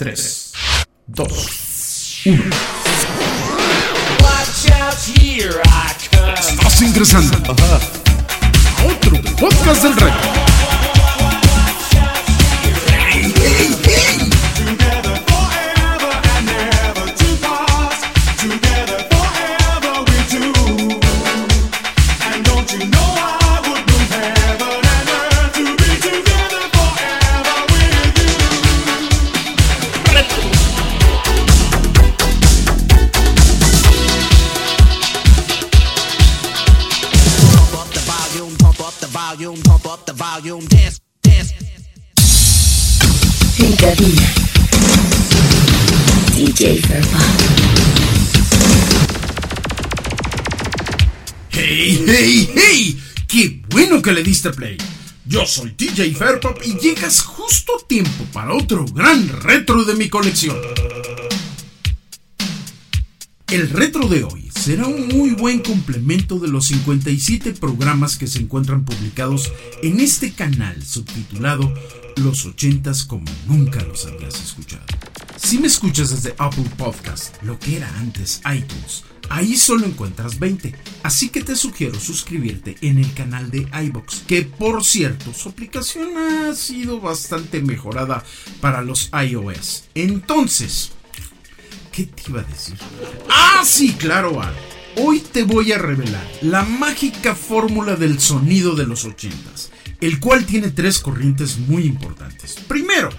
3, 0.00 0.52
2, 1.08 2.22
1. 2.24 2.44
Estás 6.48 6.80
ingresando 6.80 7.36
a 7.36 8.86
otro 8.86 9.20
podcast 9.38 9.82
del 9.82 9.96
rey. 9.96 10.49
Que 54.02 54.12
le 54.12 54.22
diste 54.22 54.50
play! 54.50 54.76
Yo 55.26 55.46
soy 55.46 55.72
TJ 55.72 56.14
Fairpop 56.14 56.58
y 56.64 56.78
llegas 56.78 57.20
justo 57.22 57.72
a 57.76 57.86
tiempo 57.86 58.24
para 58.32 58.54
otro 58.54 58.84
gran 58.86 59.28
retro 59.42 59.84
de 59.84 59.94
mi 59.94 60.08
colección. 60.08 60.56
El 63.48 63.68
retro 63.70 64.08
de 64.08 64.24
hoy 64.24 64.50
será 64.54 64.86
un 64.86 65.08
muy 65.08 65.30
buen 65.30 65.60
complemento 65.60 66.38
de 66.38 66.48
los 66.48 66.66
57 66.66 67.52
programas 67.54 68.16
que 68.16 68.26
se 68.26 68.38
encuentran 68.38 68.84
publicados 68.84 69.52
en 69.82 70.00
este 70.00 70.32
canal 70.32 70.82
subtitulado 70.82 71.72
Los 72.16 72.46
80s 72.46 73.06
como 73.06 73.24
nunca 73.46 73.82
los 73.82 74.06
habías 74.06 74.40
escuchado. 74.42 74.86
Si 75.42 75.58
me 75.58 75.66
escuchas 75.66 76.10
desde 76.10 76.34
Apple 76.38 76.70
Podcast, 76.76 77.42
lo 77.42 77.58
que 77.58 77.78
era 77.78 77.88
antes 77.98 78.40
iTunes, 78.54 79.04
ahí 79.30 79.56
solo 79.56 79.86
encuentras 79.86 80.38
20, 80.38 80.74
así 81.02 81.30
que 81.30 81.42
te 81.42 81.56
sugiero 81.56 81.98
suscribirte 81.98 82.76
en 82.82 82.98
el 82.98 83.12
canal 83.14 83.50
de 83.50 83.66
iBox, 83.86 84.22
que 84.26 84.42
por 84.42 84.84
cierto 84.84 85.32
su 85.32 85.48
aplicación 85.48 86.16
ha 86.18 86.54
sido 86.54 87.00
bastante 87.00 87.62
mejorada 87.62 88.22
para 88.60 88.82
los 88.82 89.10
iOS. 89.12 89.84
Entonces, 89.94 90.92
¿Qué 91.90 92.04
te 92.04 92.30
iba 92.30 92.40
a 92.40 92.44
decir? 92.44 92.76
Ah, 93.28 93.62
sí, 93.64 93.94
claro, 93.94 94.40
Al. 94.40 94.54
Hoy 94.96 95.20
te 95.20 95.42
voy 95.42 95.72
a 95.72 95.78
revelar 95.78 96.24
la 96.42 96.62
mágica 96.62 97.34
fórmula 97.34 97.96
del 97.96 98.20
sonido 98.20 98.76
de 98.76 98.86
los 98.86 99.06
80s, 99.06 99.70
el 100.00 100.20
cual 100.20 100.46
tiene 100.46 100.70
tres 100.70 101.00
corrientes 101.00 101.58
muy 101.58 101.84
importantes. 101.84 102.56
Primero, 102.68 103.10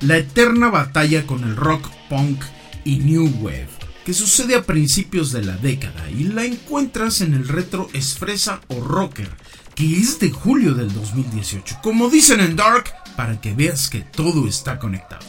la 0.00 0.18
eterna 0.18 0.68
batalla 0.68 1.26
con 1.26 1.44
el 1.44 1.56
rock, 1.56 1.88
punk 2.08 2.42
y 2.84 2.98
new 2.98 3.26
wave, 3.40 3.68
que 4.04 4.14
sucede 4.14 4.54
a 4.54 4.62
principios 4.62 5.32
de 5.32 5.42
la 5.42 5.56
década 5.56 6.10
y 6.10 6.24
la 6.24 6.44
encuentras 6.44 7.20
en 7.20 7.34
el 7.34 7.48
retro 7.48 7.88
esfresa 7.92 8.60
o 8.68 8.80
rocker, 8.80 9.28
que 9.74 9.98
es 9.98 10.18
de 10.20 10.30
julio 10.30 10.74
del 10.74 10.92
2018, 10.92 11.78
como 11.82 12.08
dicen 12.08 12.40
en 12.40 12.56
Dark, 12.56 12.92
para 13.16 13.40
que 13.40 13.54
veas 13.54 13.88
que 13.88 14.00
todo 14.00 14.46
está 14.46 14.78
conectado. 14.78 15.24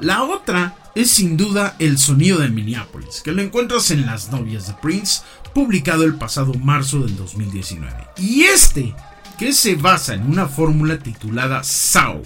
La 0.00 0.22
otra 0.24 0.76
es 0.94 1.10
sin 1.10 1.36
duda 1.36 1.76
el 1.78 1.98
sonido 1.98 2.38
de 2.38 2.48
Minneapolis, 2.48 3.20
que 3.22 3.32
lo 3.32 3.42
encuentras 3.42 3.90
en 3.90 4.06
Las 4.06 4.30
novias 4.30 4.66
de 4.66 4.74
Prince, 4.74 5.22
publicado 5.54 6.04
el 6.04 6.14
pasado 6.14 6.54
marzo 6.54 7.00
del 7.00 7.16
2019. 7.16 8.08
Y 8.18 8.42
este, 8.44 8.94
que 9.38 9.52
se 9.52 9.74
basa 9.74 10.14
en 10.14 10.26
una 10.26 10.46
fórmula 10.46 10.98
titulada 10.98 11.62
Sao, 11.62 12.22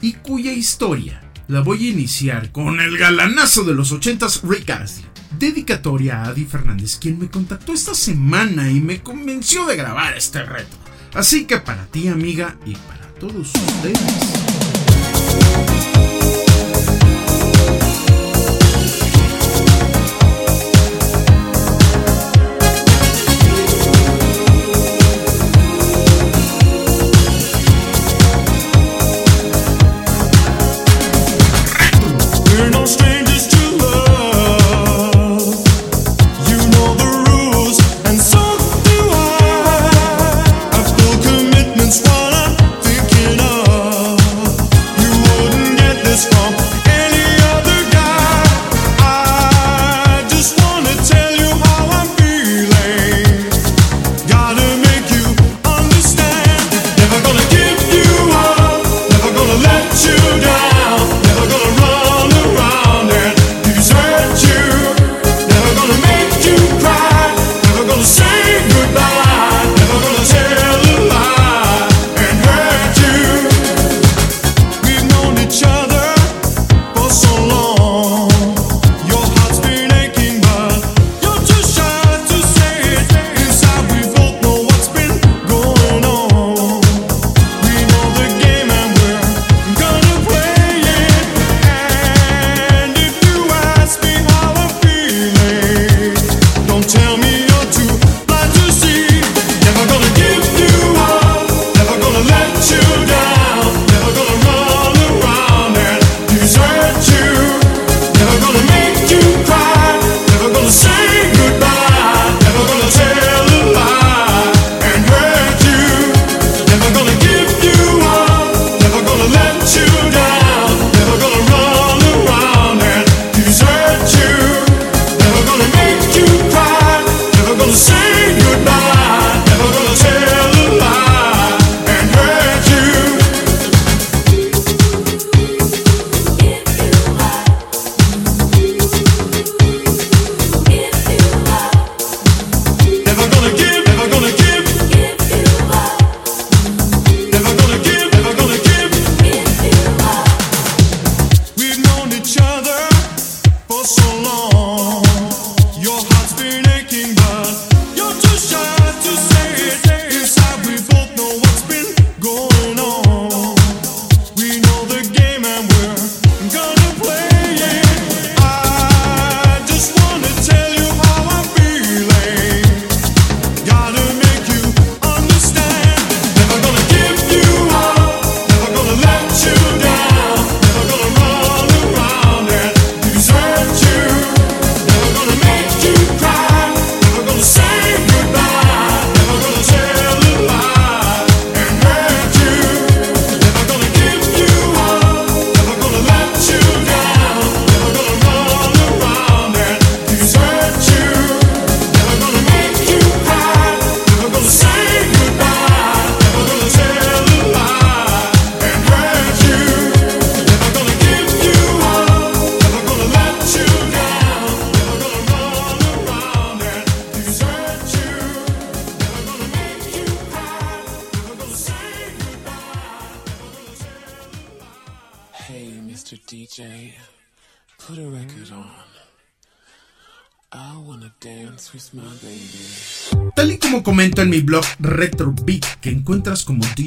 y 0.00 0.12
cuya 0.14 0.52
historia 0.52 1.23
la 1.48 1.60
voy 1.60 1.86
a 1.86 1.90
iniciar 1.90 2.52
con 2.52 2.80
el 2.80 2.96
galanazo 2.96 3.64
de 3.64 3.74
los 3.74 3.92
80s 3.92 4.42
Rick 4.42 4.70
Astley. 4.70 5.06
Dedicatoria 5.38 6.22
a 6.22 6.28
Adi 6.28 6.44
Fernández, 6.44 6.96
quien 6.96 7.18
me 7.18 7.28
contactó 7.28 7.72
esta 7.72 7.94
semana 7.94 8.70
y 8.70 8.80
me 8.80 9.02
convenció 9.02 9.66
de 9.66 9.76
grabar 9.76 10.16
este 10.16 10.42
reto. 10.44 10.76
Así 11.12 11.44
que 11.44 11.58
para 11.58 11.86
ti 11.86 12.08
amiga 12.08 12.56
y 12.64 12.74
para 12.74 13.08
todos 13.14 13.52
ustedes. 13.54 14.00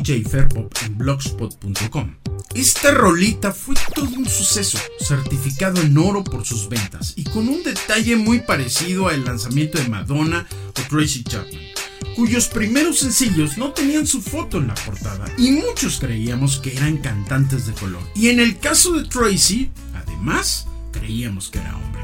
jferpop 0.08 0.74
en 0.86 0.98
blogspot.com. 0.98 2.16
Esta 2.56 2.92
rolita 2.92 3.52
fue 3.52 3.76
todo 3.94 4.10
un 4.10 4.28
suceso, 4.28 4.80
certificado 5.00 5.82
en 5.82 5.98
oro 5.98 6.24
por 6.24 6.46
sus 6.46 6.70
ventas 6.70 7.14
y 7.18 7.26
con 7.26 7.50
un 7.50 7.62
detalle 7.62 8.16
muy 8.16 8.40
parecido 8.40 9.10
al 9.10 9.26
lanzamiento 9.26 9.78
de 9.78 9.90
Madonna 9.90 10.48
o 10.70 10.90
Tracy 10.90 11.24
Chapman, 11.24 11.62
cuyos 12.16 12.48
primeros 12.48 13.00
sencillos 13.00 13.58
no 13.58 13.74
tenían 13.74 14.08
su 14.08 14.22
foto 14.22 14.60
en 14.60 14.68
la 14.68 14.76
portada 14.76 15.26
y 15.38 15.52
muchos 15.52 16.00
creíamos 16.00 16.60
que 16.60 16.76
eran 16.76 16.98
cantantes 16.98 17.68
de 17.68 17.74
color. 17.74 18.02
Y 18.16 18.30
en 18.30 18.40
el 18.40 18.60
caso 18.60 18.94
de 18.94 19.04
Tracy, 19.04 19.70
además, 19.94 20.68
creíamos 20.94 21.50
que 21.50 21.60
era 21.60 21.76
hombre. 21.76 22.02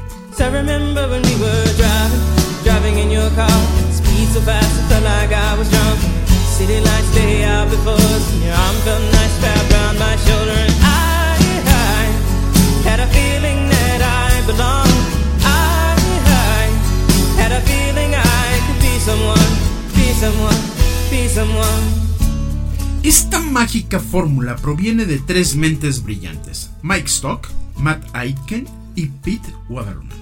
Esta 23.02 23.40
mágica 23.40 23.98
fórmula 23.98 24.54
proviene 24.54 25.06
de 25.06 25.18
tres 25.18 25.56
mentes 25.56 26.04
brillantes, 26.04 26.70
Mike 26.82 27.08
Stock, 27.08 27.48
Matt 27.78 28.04
Aitken 28.12 28.68
y 28.94 29.06
Pete 29.06 29.52
Waterman, 29.68 30.16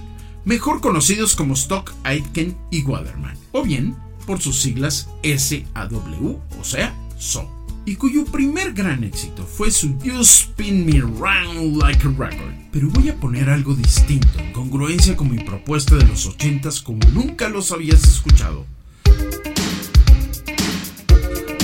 mejor 0.45 0.81
conocidos 0.81 1.35
como 1.35 1.53
Stock, 1.53 1.93
Aitken 2.03 2.57
y 2.71 2.81
Waterman, 2.81 3.37
o 3.51 3.61
bien 3.61 3.95
por 4.23 4.41
sus 4.41 4.61
siglas 4.61 5.09
SAW, 5.23 6.37
o 6.59 6.63
sea, 6.63 6.95
SO, 7.17 7.49
y 7.85 7.95
cuyo 7.95 8.25
primer 8.25 8.73
gran 8.73 9.03
éxito 9.03 9.45
fue 9.45 9.69
su 9.69 9.97
You 9.99 10.21
Spin 10.21 10.85
Me 10.85 11.01
Round 11.01 11.77
Like 11.81 12.07
a 12.07 12.11
Record. 12.11 12.53
Pero 12.71 12.89
voy 12.89 13.09
a 13.09 13.15
poner 13.15 13.49
algo 13.49 13.75
distinto, 13.75 14.39
en 14.39 14.53
congruencia 14.53 15.15
con 15.15 15.29
mi 15.29 15.43
propuesta 15.43 15.95
de 15.95 16.05
los 16.05 16.27
80s 16.27 16.81
como 16.81 16.99
nunca 17.09 17.49
los 17.49 17.71
habías 17.71 18.03
escuchado. 18.03 18.65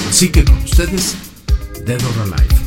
Así 0.09 0.29
que 0.29 0.43
con 0.43 0.57
ustedes, 0.57 1.15
Dead 1.85 2.01
or 2.03 2.21
Alive. 2.23 2.59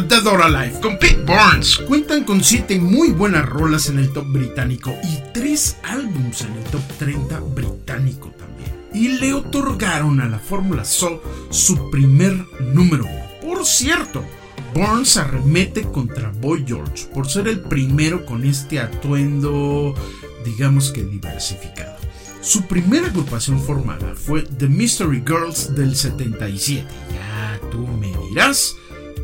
Dead 0.00 0.26
or 0.26 0.40
Alive 0.40 0.80
con 0.80 0.98
Pete 0.98 1.22
Burns 1.22 1.76
cuentan 1.76 2.24
con 2.24 2.42
7 2.42 2.78
muy 2.78 3.10
buenas 3.10 3.46
rolas 3.46 3.90
en 3.90 3.98
el 3.98 4.10
top 4.10 4.24
británico 4.26 4.94
y 5.04 5.18
3 5.34 5.76
álbums 5.82 6.40
en 6.40 6.52
el 6.54 6.64
top 6.64 6.80
30 6.98 7.40
británico 7.40 8.32
también. 8.38 8.70
Y 8.94 9.18
le 9.18 9.34
otorgaron 9.34 10.20
a 10.22 10.28
la 10.30 10.38
Fórmula 10.38 10.86
Soul 10.86 11.20
su 11.50 11.90
primer 11.90 12.32
número 12.72 13.04
1. 13.04 13.54
Por 13.54 13.66
cierto, 13.66 14.24
Burns 14.74 15.18
arremete 15.18 15.82
contra 15.82 16.32
Boy 16.40 16.64
George 16.66 17.06
por 17.12 17.28
ser 17.28 17.46
el 17.46 17.60
primero 17.60 18.24
con 18.24 18.46
este 18.46 18.80
atuendo, 18.80 19.94
digamos 20.42 20.90
que 20.90 21.04
diversificado. 21.04 21.98
Su 22.40 22.66
primera 22.66 23.08
agrupación 23.08 23.62
formada 23.62 24.14
fue 24.14 24.42
The 24.42 24.68
Mystery 24.68 25.22
Girls 25.26 25.74
del 25.74 25.94
77. 25.94 26.86
Ya 27.12 27.60
tú 27.70 27.86
me 27.86 28.10
dirás 28.30 28.74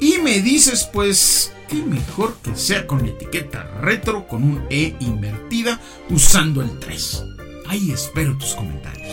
y 0.01 0.19
me 0.19 0.41
dices, 0.41 0.89
pues, 0.93 1.53
qué 1.69 1.77
mejor 1.77 2.37
que 2.43 2.55
sea 2.57 2.87
con 2.87 3.03
la 3.03 3.09
etiqueta 3.09 3.65
retro, 3.81 4.27
con 4.27 4.45
un 4.45 4.65
E 4.71 4.97
invertida, 5.01 5.81
usando 6.11 6.63
el 6.63 6.79
3. 6.79 7.25
Ahí 7.67 7.91
espero 7.91 8.37
tus 8.39 8.55
comentarios. 8.55 9.09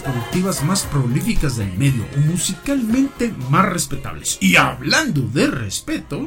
productivas 0.00 0.62
más 0.64 0.82
prolíficas 0.84 1.56
del 1.56 1.72
medio, 1.74 2.06
musicalmente 2.26 3.34
más 3.50 3.66
respetables. 3.66 4.38
Y 4.40 4.56
hablando 4.56 5.22
de 5.22 5.46
respeto... 5.48 6.26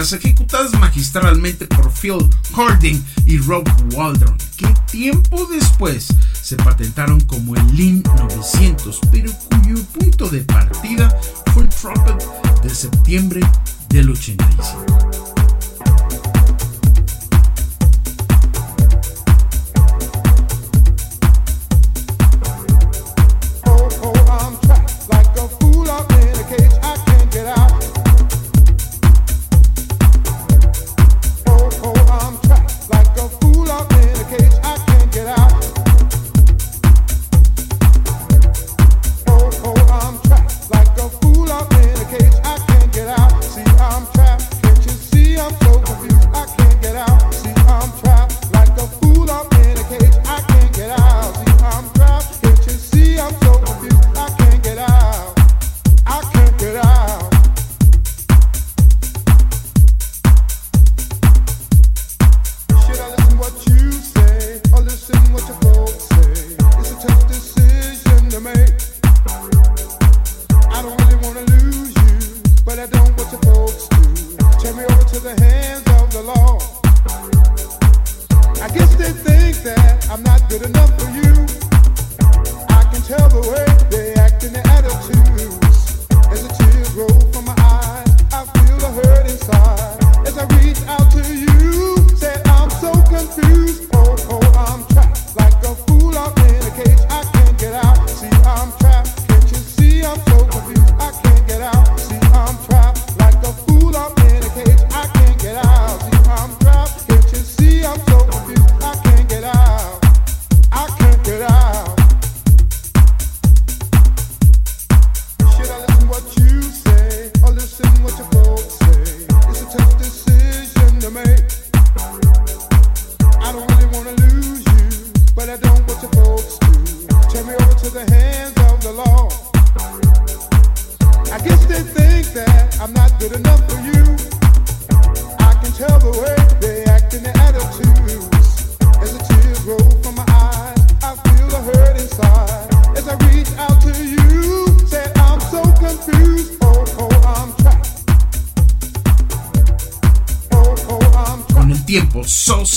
técnicas 0.00 0.12
ejecutadas 0.12 0.72
magistralmente 0.78 1.66
por 1.66 1.92
Phil 1.92 2.28
Harding 2.54 3.02
y 3.26 3.38
Rob 3.38 3.68
Waldron, 3.94 4.36
que 4.56 4.66
tiempo 4.90 5.46
después 5.46 6.08
se 6.40 6.56
patentaron 6.56 7.20
como 7.20 7.54
el 7.54 7.76
Lean 7.76 8.02
900, 8.16 8.98
pero 9.12 9.30
cuyo 9.32 9.82
punto 9.98 10.28
de 10.28 10.40
partida 10.40 11.14
fue 11.52 11.64
el 11.64 11.68
Trumpet 11.68 12.62
de 12.62 12.70
septiembre 12.70 13.40
del 13.90 14.10
85. 14.10 15.09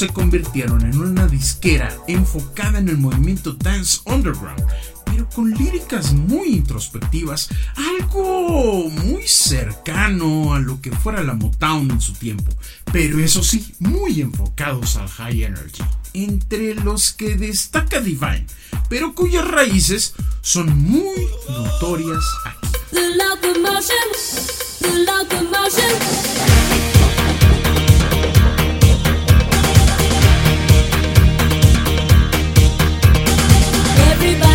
se 0.04 0.10
convirtieron 0.10 0.82
en 0.82 1.00
una 1.00 1.28
disquera 1.28 1.90
enfocada 2.10 2.80
en 2.80 2.90
el 2.90 2.98
movimiento 2.98 3.54
dance 3.54 4.02
underground, 4.04 4.62
pero 5.06 5.30
con 5.30 5.50
líricas 5.52 6.12
muy 6.12 6.56
introspectivas, 6.56 7.48
algo 8.02 8.90
muy 8.90 9.26
cercano 9.26 10.54
a 10.54 10.60
lo 10.60 10.82
que 10.82 10.92
fuera 10.92 11.24
la 11.24 11.36
Motown 11.36 11.90
en 11.90 12.02
su 12.02 12.12
tiempo, 12.12 12.52
pero 12.92 13.18
eso 13.20 13.42
sí, 13.44 13.74
muy 13.80 14.20
enfocados 14.20 14.98
al 14.98 15.08
high 15.08 15.44
energy, 15.44 15.84
entre 16.12 16.76
los 16.76 17.14
que 17.14 17.36
destaca 17.38 18.02
Divine, 18.02 18.48
pero 18.90 19.16
cuyas 19.16 19.48
raíces 19.48 20.16
son 20.42 20.78
muy 20.78 21.30
notorias 21.48 22.26
aquí. 22.46 22.68
everybody. 34.26 34.53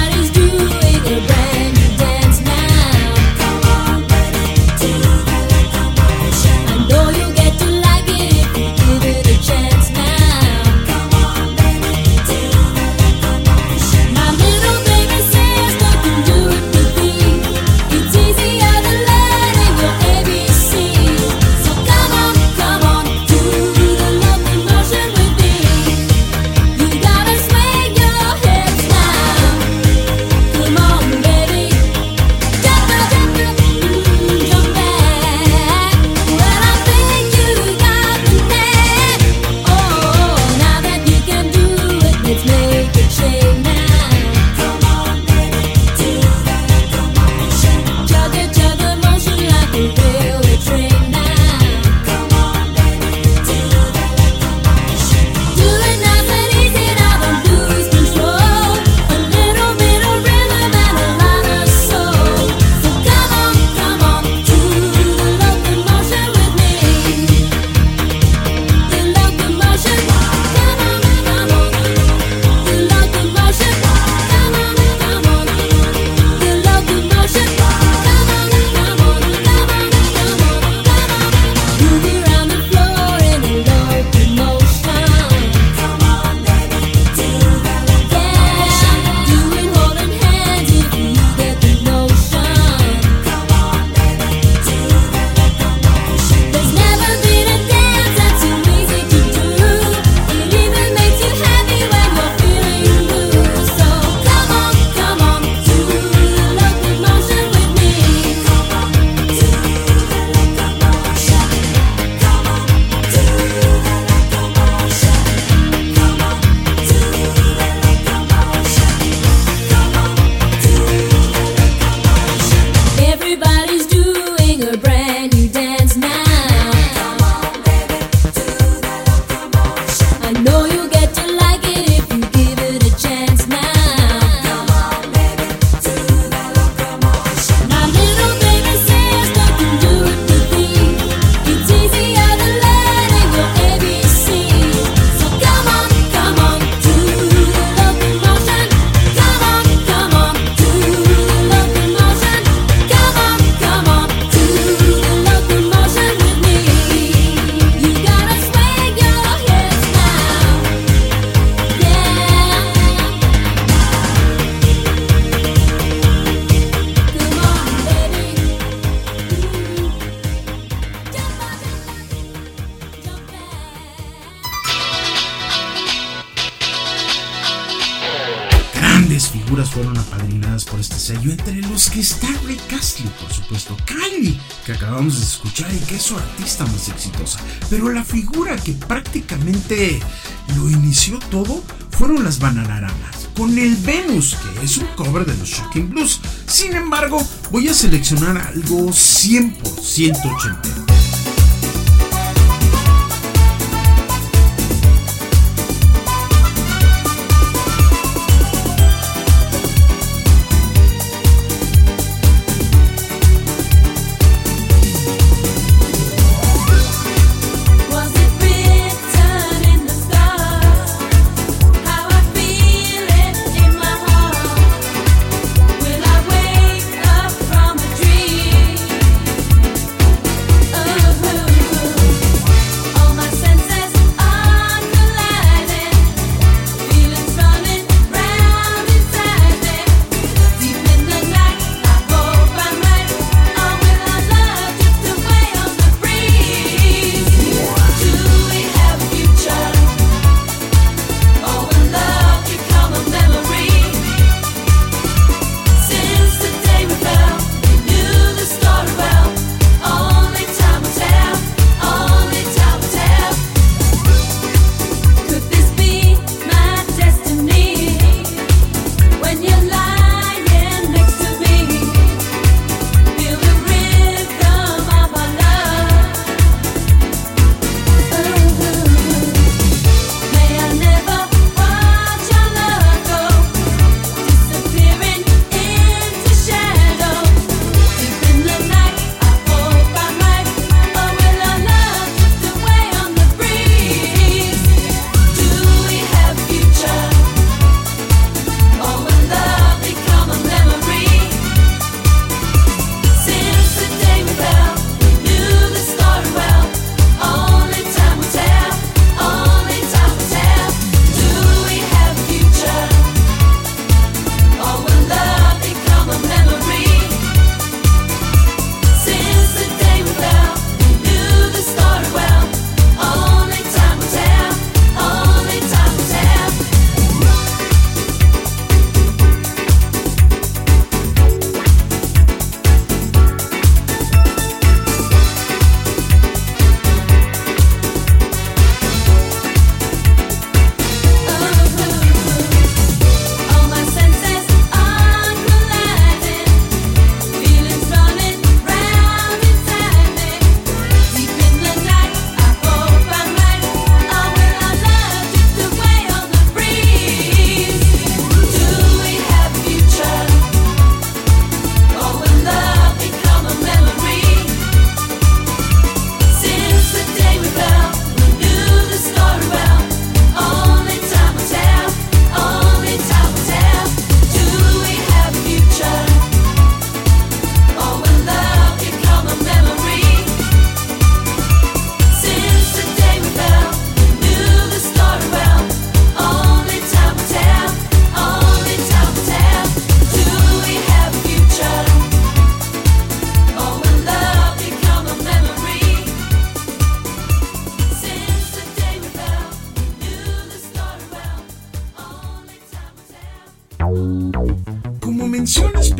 lo 190.57 190.69
inició 190.69 191.19
todo 191.31 191.63
fueron 191.91 192.23
las 192.25 192.39
Bananaramas, 192.39 193.29
con 193.37 193.59
el 193.59 193.75
Venus, 193.77 194.37
que 194.37 194.65
es 194.65 194.77
un 194.77 194.87
cover 194.97 195.27
de 195.27 195.37
los 195.37 195.49
Shocking 195.49 195.91
Blues. 195.91 196.21
Sin 196.47 196.77
embargo, 196.77 197.25
voy 197.51 197.69
a 197.69 197.75
seleccionar 197.75 198.39
algo 198.39 198.87
100% 198.87 200.35
ochentero. 200.35 200.78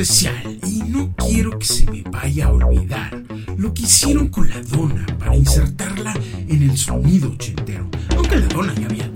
especial 0.03 0.59
y 0.65 0.79
no 0.85 1.13
quiero 1.17 1.59
que 1.59 1.67
se 1.67 1.91
me 1.91 2.03
vaya 2.03 2.47
a 2.47 2.53
olvidar 2.53 3.21
lo 3.57 3.75
que 3.75 3.83
hicieron 3.83 4.29
con 4.29 4.49
la 4.49 4.61
dona 4.61 5.05
para 5.19 5.35
insertarla 5.35 6.15
en 6.47 6.63
el 6.63 6.79
sonido 6.79 7.33
ochentero, 7.33 7.89
aunque 8.17 8.37
la 8.37 8.47
dona 8.47 8.73
ya 8.75 8.87
había 8.87 9.08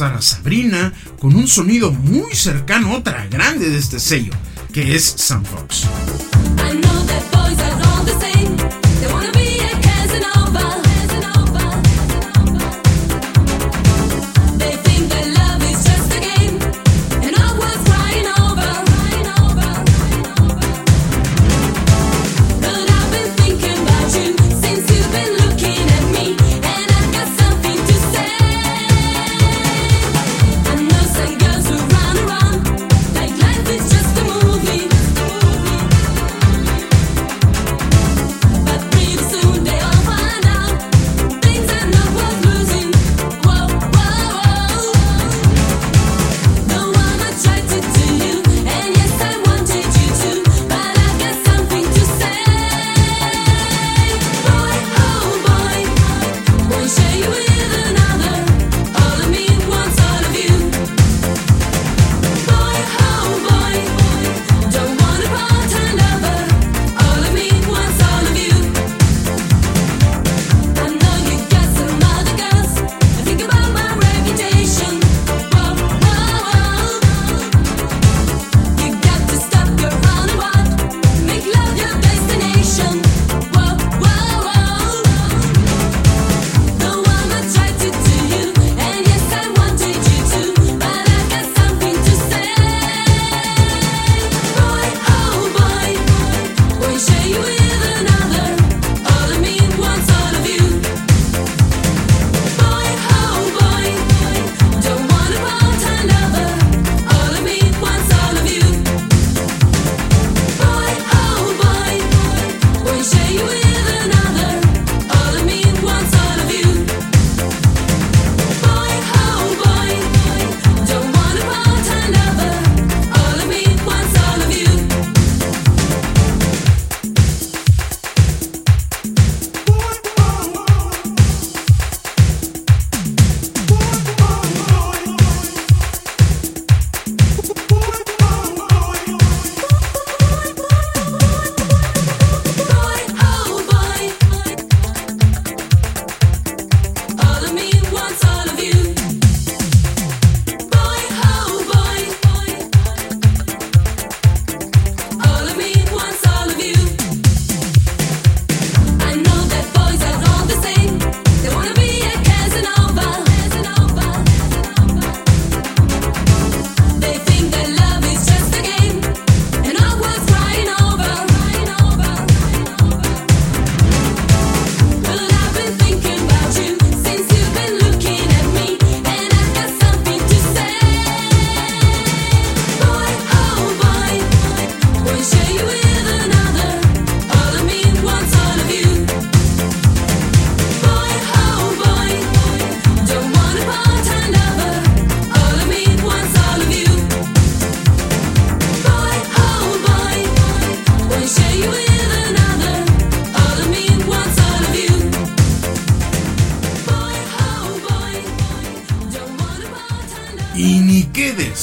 a 0.00 0.20
Sabrina 0.22 0.92
con 1.18 1.34
un 1.34 1.48
sonido 1.48 1.90
muy 1.92 2.34
cercano 2.34 2.92
a 2.92 2.98
otra 2.98 3.26
grande 3.26 3.68
de 3.70 3.78
este 3.78 3.98
sello, 3.98 4.32
que 4.72 4.94
es 4.94 5.04
Sanford. 5.04 5.67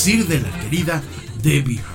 decir 0.06 0.28
de 0.28 0.40
la 0.40 0.60
querida 0.60 1.02
Debbie 1.42 1.95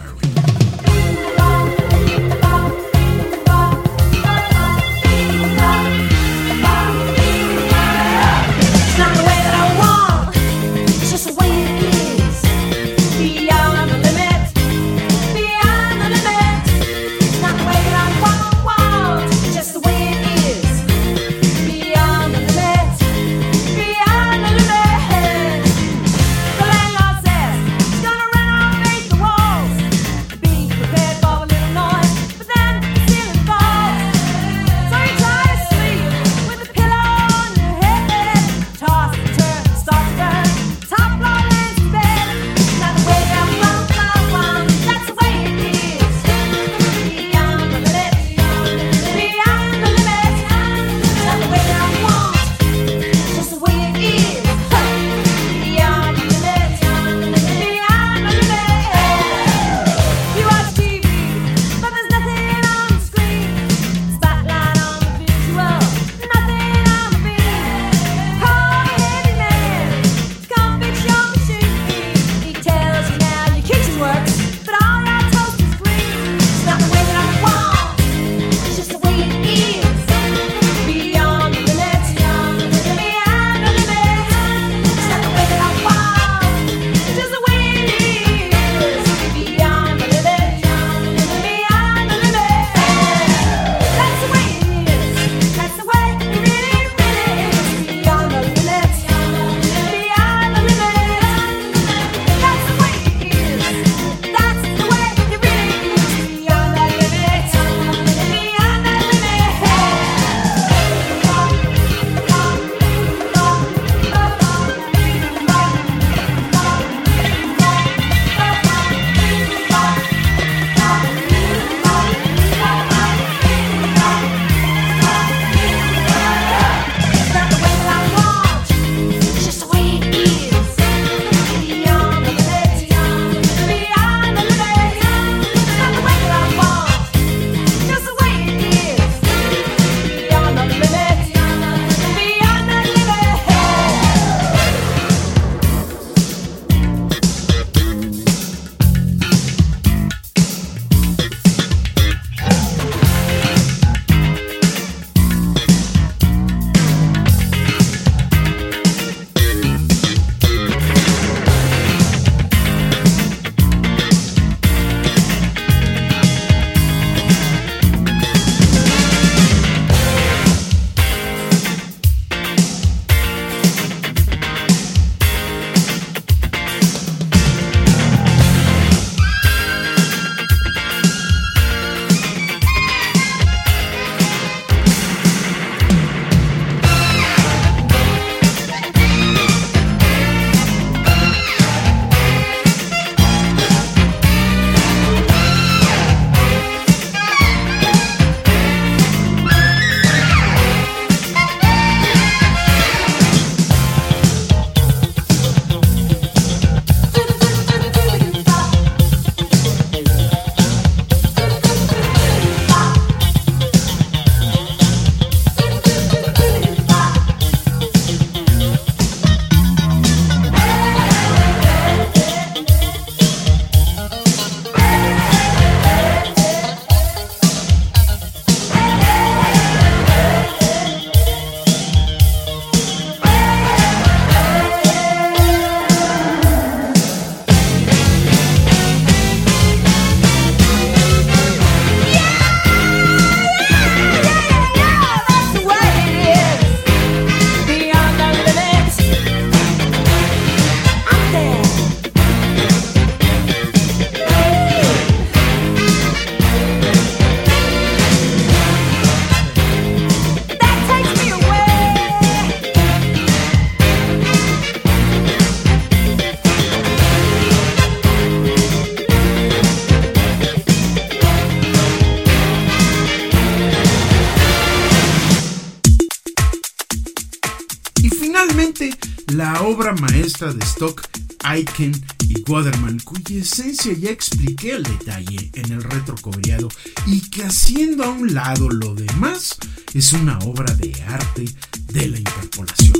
la 279.40 279.62
obra 279.62 279.94
maestra 279.94 280.52
de 280.52 280.62
Stock, 280.62 281.00
Aiken 281.44 281.92
y 282.28 282.42
Waterman, 282.46 282.98
cuya 282.98 283.40
esencia 283.40 283.94
ya 283.94 284.10
expliqué 284.10 284.74
al 284.74 284.82
detalle 284.82 285.50
en 285.54 285.72
el 285.72 285.82
retrocobreado 285.82 286.68
y 287.06 287.22
que 287.30 287.44
haciendo 287.44 288.04
a 288.04 288.10
un 288.10 288.34
lado 288.34 288.68
lo 288.68 288.94
demás 288.94 289.56
es 289.94 290.12
una 290.12 290.38
obra 290.40 290.74
de 290.74 290.92
arte 291.04 291.46
de 291.86 292.08
la 292.08 292.18
interpolación. 292.18 292.92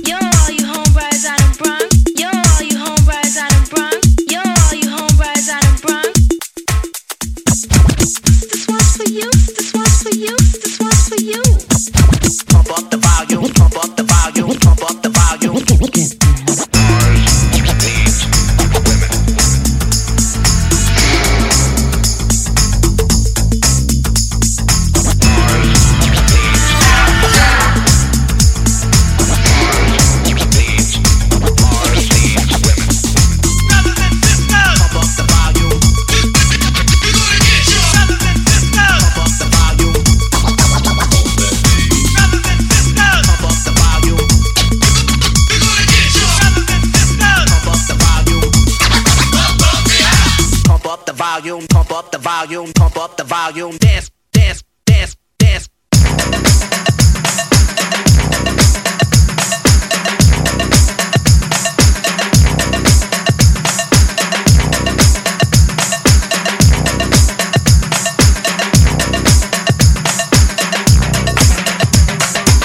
Volume. 53.40 53.76
Dance, 53.78 54.10
dance, 54.32 54.62
dance, 54.84 55.16
dance. 55.38 55.68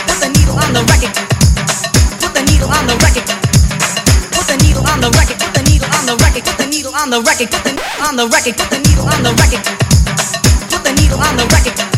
Put 0.06 0.20
the 0.20 0.30
needle 0.36 0.58
on 0.60 0.74
the 0.74 0.84
record. 0.92 1.16
Put 2.20 2.34
the 2.34 2.42
on 8.06 8.16
the 8.18 8.28
record. 8.28 8.58
Put 8.58 8.70
the 8.70 8.80
needle 8.80 9.08
on 9.08 9.24
the 9.24 9.34
record. 9.34 9.95
Needle 11.06 11.22
on 11.22 11.38
the 11.38 11.44
record. 11.44 11.95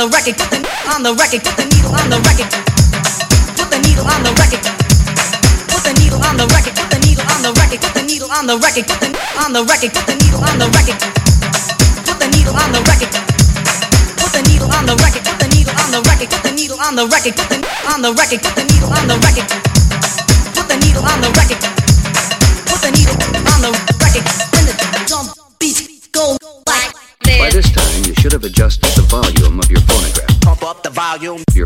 The 0.00 0.08
record. 0.16 0.32
Put 0.32 0.48
the 0.48 0.60
on 0.88 1.02
the 1.04 1.12
record. 1.12 1.44
Put 1.44 1.60
the 1.60 1.66
needle 1.76 1.92
on 1.92 2.08
the 2.08 2.16
record. 2.24 2.48
Put 3.52 3.68
the 3.68 3.78
needle 3.84 4.08
on 4.08 4.24
the 4.24 4.32
record. 4.40 4.64
Put 5.68 5.84
the 5.84 5.92
needle 6.00 6.24
on 6.24 6.40
the 6.40 6.48
record. 6.56 6.72
Put 6.72 6.88
the 6.88 6.98
needle 7.04 7.28
on 7.28 7.42
the 7.44 7.52
record. 7.60 7.80
Put 7.84 7.92
the 7.92 8.02
needle 8.08 8.32
on 8.32 8.48
the 8.48 8.56
record. 8.56 8.88
Put 8.88 8.96
the 8.96 9.12
on 9.44 9.52
the 9.52 9.60
record. 9.68 9.92
Put 9.92 10.08
the 10.08 10.16
needle 10.24 10.40
on 10.40 10.56
the 10.56 10.68
record. 10.72 10.96
Put 12.08 12.16
the 12.16 12.28
needle 12.32 12.56
on 12.56 12.72
the 12.72 12.80
record. 12.88 13.12
Put 14.16 14.32
the 14.32 14.40
needle 14.48 14.72
on 14.72 14.88
the 14.88 14.96
record. 14.96 15.20
Put 15.20 15.36
the 15.36 15.48
needle 15.52 15.76
on 15.76 15.90
the 15.92 16.00
record. 16.08 16.30
Put 16.32 16.42
the 16.48 16.52
needle 16.56 16.80
on 16.80 16.96
the 16.96 17.04
record. 17.04 17.36
Put 17.36 17.48
the 17.52 17.60
on 17.92 18.00
the 18.00 18.10
record. 18.16 18.40
Put 18.40 18.56
the 18.56 18.64
needle 18.72 18.88
on 18.96 19.04
the 19.04 19.16
record. 19.20 19.48
Put 20.56 20.64
the 20.64 20.76
needle 20.80 21.04
on 21.04 21.20
the 21.20 21.28
record. 21.28 21.39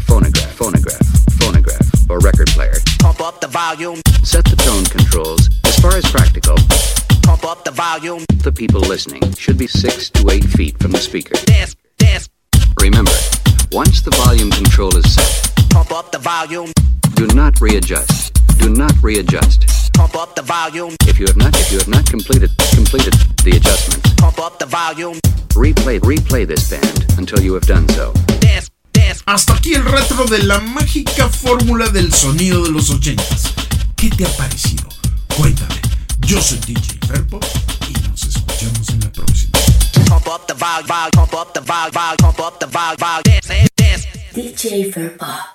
Phonograph, 0.06 0.52
phonograph, 0.52 1.06
phonograph, 1.40 2.10
or 2.10 2.18
record 2.20 2.48
player. 2.48 2.76
pump 3.00 3.20
up 3.20 3.40
the 3.40 3.48
volume, 3.48 4.00
Set 4.22 4.44
the 4.44 4.56
tone 4.56 4.84
controls. 4.86 5.50
As 5.64 5.78
far 5.80 5.96
as 5.96 6.04
practical, 6.10 6.56
pump 7.22 7.44
up 7.44 7.64
the 7.64 7.70
volume. 7.70 8.24
the 8.42 8.52
people 8.52 8.80
listening 8.80 9.22
should 9.34 9.58
be 9.58 9.66
six 9.66 10.10
to 10.10 10.30
eight 10.30 10.44
feet 10.44 10.78
from 10.78 10.92
the 10.92 10.98
speaker. 10.98 11.34
Dance, 11.46 11.76
dance, 11.98 12.28
Remember, 12.80 13.12
once 13.72 14.00
the 14.02 14.10
volume 14.24 14.50
control 14.50 14.94
is 14.96 15.04
set, 15.14 15.52
pump 15.70 15.92
up 15.92 16.12
the 16.12 16.18
volume, 16.18 16.70
do 17.14 17.26
not 17.28 17.60
readjust. 17.60 18.32
Do 18.58 18.70
not 18.70 18.92
readjust. 19.02 19.66
pump 19.94 20.16
up 20.16 20.34
the 20.34 20.42
volume, 20.42 20.94
If 21.06 21.18
you 21.18 21.26
have 21.26 21.36
not, 21.36 21.54
if 21.58 21.70
you 21.72 21.78
have 21.78 21.88
not 21.88 22.06
completed 22.08 22.50
completed 22.74 23.12
the 23.44 23.52
adjustments, 23.56 24.14
pump 24.16 24.38
up 24.38 24.58
the 24.58 24.66
volume. 24.66 25.18
replay 25.54 25.98
replay 26.00 26.46
this 26.46 26.70
band 26.70 27.04
until 27.18 27.40
you 27.40 27.52
have 27.54 27.66
done 27.66 27.88
so. 27.90 28.12
Dance, 28.40 28.70
Hasta 29.26 29.54
aquí 29.54 29.74
el 29.74 29.84
retro 29.84 30.24
de 30.26 30.42
la 30.42 30.60
mágica 30.60 31.28
fórmula 31.28 31.88
del 31.88 32.12
sonido 32.12 32.62
de 32.64 32.70
los 32.70 32.90
ochentas. 32.90 33.52
¿Qué 33.96 34.10
te 34.10 34.26
ha 34.26 34.36
parecido? 34.36 34.88
Cuéntame. 35.36 35.80
Yo 36.20 36.40
soy 36.40 36.58
DJ 36.58 36.98
Ferpo 37.06 37.40
y 37.88 38.08
nos 38.08 38.22
escuchamos 38.24 38.88
en 38.90 39.00
la 39.00 39.12
próxima. 39.12 39.52
DJ 44.34 44.90
Verba. 44.94 45.54